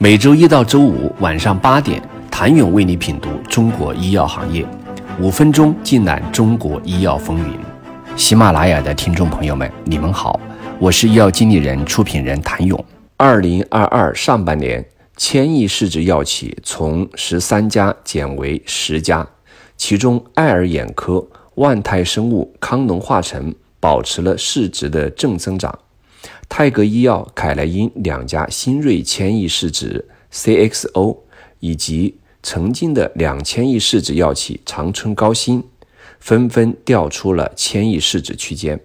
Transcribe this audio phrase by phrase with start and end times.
[0.00, 2.00] 每周一到周五晚上八点，
[2.30, 4.64] 谭勇为你品读中国医药行业，
[5.20, 7.58] 五分钟尽览中国医药风云。
[8.16, 10.38] 喜马拉雅的听众朋友们，你们好，
[10.78, 12.82] 我是医药经理人、出品人谭勇。
[13.16, 19.26] 二零二二上半年，千亿市值药企从十三家减为十家，
[19.76, 21.26] 其中爱尔眼科、
[21.56, 25.76] 万泰生物、康龙化成保持了市值的正增长。
[26.48, 31.18] 泰格医药、凯莱因两家新锐千亿市值 CXO，
[31.60, 35.62] 以及曾经的两千亿市值药企长春高新，
[36.18, 38.80] 纷纷调出了千亿市值区间。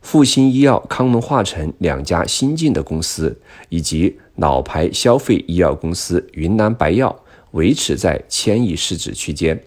[0.00, 3.38] 复星医药、康龙化成两家新进的公司，
[3.68, 9.62] 以及老牌消费医药公司云南白药，维持在千亿市值区间。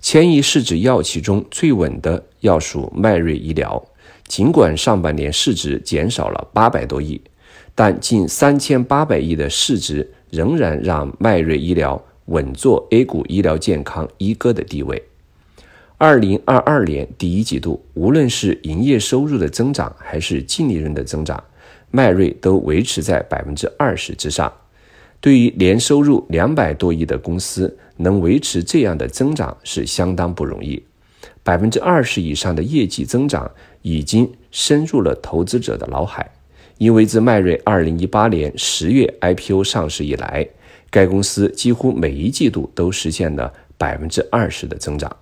[0.00, 3.84] 千亿市值药企中最稳的要数迈瑞医疗。
[4.28, 7.20] 尽管上半年市值减少了八百多亿，
[7.74, 15.02] 但近三千八百亿的市值仍然让迈瑞医疗稳坐 A 股医疗健康一哥的地位。
[15.96, 21.42] 二零二二年第一季度，无论是营业收入的增长还是净利润的增长，
[21.90, 24.52] 迈瑞都维持在百分之二十之上。
[25.20, 30.80] 对于年收入两百多亿的公司，能维持这样的增长是相当不容易。
[31.48, 36.30] 百分之二十以上的业绩增长已经深入了投资者的脑海，
[36.76, 40.46] 因为自迈瑞二零一八年十月 IPO 上市以来，
[40.90, 45.16] 该公司几乎每一季度都实现了百分之二十的增长。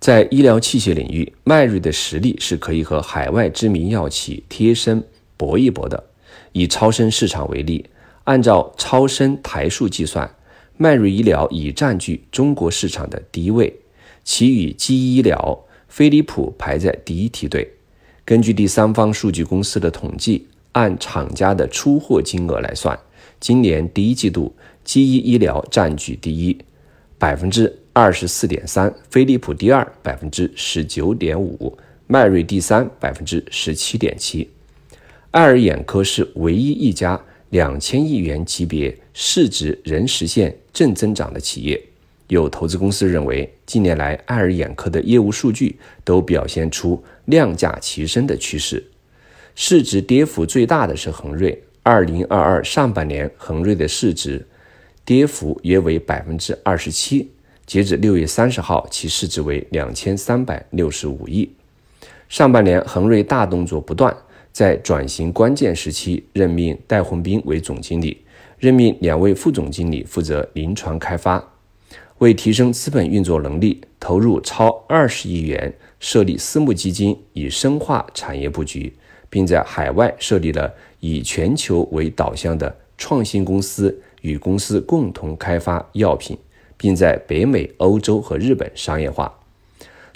[0.00, 5.00] 在医疗器械领域，迈瑞的实力是可以和海外知名药企贴身
[5.36, 6.02] 搏一搏的。
[6.50, 7.88] 以超声市场为例，
[8.24, 10.28] 按照超声台数计算，
[10.76, 13.72] 迈瑞医疗已占据中国市场的第一位。
[14.24, 17.70] 其与基医疗、飞利浦排在第一梯队。
[18.24, 22.98] 根据第三方数据公司的统计，按厂家的出货金额来算，
[23.38, 26.56] 今年第一季度，基医医疗占据第一，
[27.18, 31.70] 百分之二十四点三；飞利浦第二，百分之十九点五；
[32.06, 34.48] 迈瑞第三，百分之十七点七。
[35.30, 41.80] 爱尔眼科是唯一一家两千亿元级别市值仍实现正增长的企业。
[42.28, 48.82] 有投资公司认为，近年来爱尔眼科的业务数据都表现出量价齐升的趋势。
[49.54, 54.44] 市值跌幅最大的是恒瑞，二零二二上半年恒瑞的市值
[55.04, 57.30] 跌幅约为百分之二十七。
[57.66, 61.48] 截止六月三十号，其市值为两千三百六十五亿。
[62.28, 64.14] 上半年恒瑞大动作不断，
[64.50, 68.22] 在转型关键时期，任命戴宏斌为总经理，
[68.58, 71.53] 任命两位副总经理负责临床开发。
[72.24, 75.70] 为提升资本运作能力，投入超二十亿元
[76.00, 78.90] 设立私募基金，以深化产业布局，
[79.28, 86.34] 并在海外设立了以全球为导向的创新公司，与公司共同开发药品，
[86.78, 89.30] 并在北美、欧洲和日本商业化。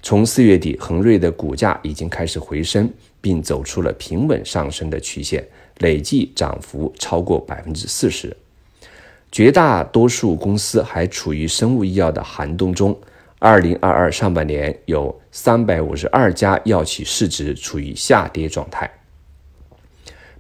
[0.01, 2.91] 从四月底，恒瑞的股价已经开始回升，
[3.21, 5.47] 并走出了平稳上升的曲线，
[5.81, 8.35] 累计涨幅超过百分之四十。
[9.31, 12.99] 绝大多数公司还处于生物医药的寒冬中。
[13.41, 18.91] 二零二二上半年，有三百五十二家药企市值处于下跌状态。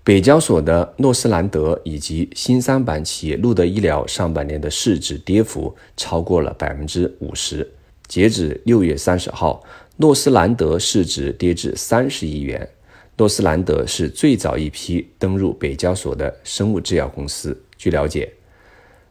[0.02, 7.70] 北交所的诺斯兰德以及新三板企业路德医疗上半年的市值跌幅超过了百分之五十。
[8.08, 9.62] 截止六月三十号，
[9.98, 12.68] 诺斯兰德市值跌至三十亿元。
[13.18, 17.56] 诺斯兰德是最早一批登入北交所的生物制药公司。
[17.76, 18.32] 据了解。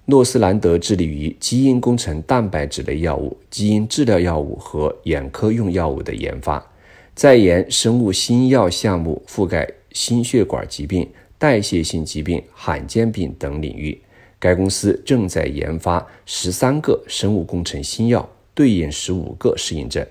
[0.10, 6.66] 诺斯兰德致力于基因工程蛋白质类药物、基因治疗药物和眼科用药物的研发，
[7.14, 11.06] 在研生物新药项目覆盖心血管疾病、
[11.38, 14.00] 代谢性疾病、罕见病等领域。
[14.40, 20.08] 该公司正在研发十三个生物工程新药，对应十五个适应症，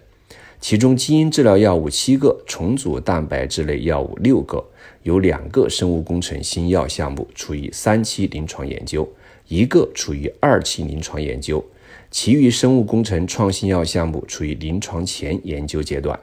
[0.61, 4.63] 其中基因治疗药物七个，重组蛋白质类药物六个，
[5.05, 9.09] 有两个生物工程新药项目处于三期临床研究。
[9.49, 11.65] 一个处于二期临床研究，
[12.11, 16.19] 其余生物工程创新药项目处于临床前研究阶段。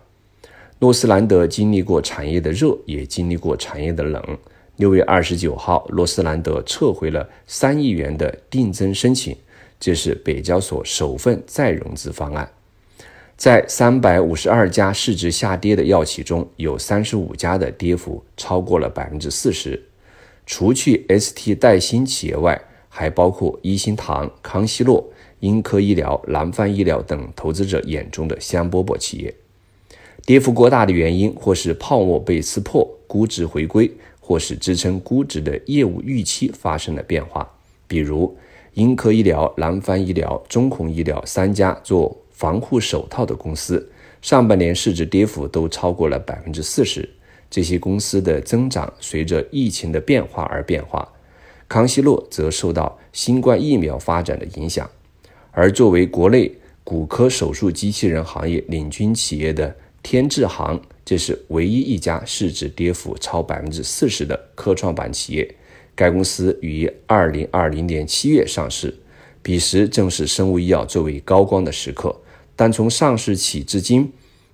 [0.79, 4.21] 诺斯兰德经历过产业的热，也经历过产业的冷。
[4.77, 9.35] 六月二十九号，诺斯兰德撤回了三亿元的定增申请，
[9.79, 12.51] 这是北交所首份再融资方案。
[13.37, 19.81] 在三百五十二家市值下跌的药企中，有三十五家的跌幅超过了百分之四十。
[20.45, 22.61] 除去 ST 代新企业外，
[22.95, 25.03] 还包括一心堂、康希诺、
[25.39, 29.33] 英科医疗、南方医疗等投资者眼中的香饽饽企业。
[30.27, 37.51] 跌幅过大的原因，或是泡沫被撕破，估值回归，或是支撑估值的业务预期发生了变化。
[37.87, 38.37] 比如，
[38.75, 43.89] 英科医疗、南方医疗、中弘医疗三家做防护手套的公司，
[44.21, 47.09] 上半年市值跌幅都超过了百分之四十。
[47.49, 51.11] 这些公司的增长随着疫情的变化而变化。
[51.73, 54.87] 康希诺则受到新冠疫苗发展的影响，
[55.49, 65.55] 而作为国内骨科手术机器人行业领军企业的天智行，这是唯一一家市值跌幅超百分之四十的科创板企业。
[65.95, 68.95] 该公司于二零二零年七月上市，
[69.41, 72.15] 彼时正是生物医药最为高光的时刻。
[72.55, 74.13] 但从上市起至今，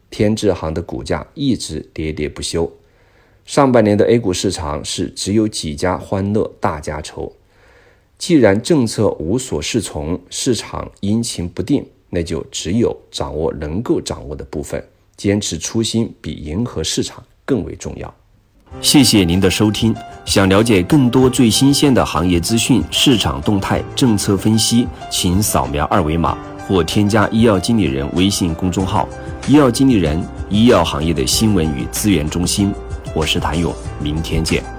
[0.09, 2.71] 天智行的股价一直喋喋不休。
[3.49, 7.33] 上半年的 A 股市场是只有几家欢乐大家愁。
[8.15, 14.87] 既然政策无所适从，市场阴晴不定，那就只有掌握能够掌握的部分，
[15.17, 18.13] 坚持初心比迎合市场更为重要。
[18.81, 19.95] 谢谢您的收听。
[20.25, 26.37] 想了解更多最新鲜的行业资讯、市场动态、政策分析，请扫描二维码
[26.67, 29.09] 或添加医药经理人微信公众号
[29.49, 32.71] “医药经理人”——医药行业的新闻与资源中心。
[33.15, 34.78] 我是谭勇，明天见。